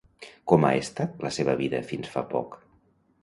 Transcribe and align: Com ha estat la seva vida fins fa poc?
Com 0.51 0.63
ha 0.69 0.71
estat 0.85 1.21
la 1.25 1.31
seva 1.37 1.55
vida 1.61 1.81
fins 1.91 2.09
fa 2.15 2.23
poc? 2.35 2.57